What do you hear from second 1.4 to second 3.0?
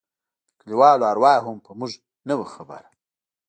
هم په موږ نه وه خبره.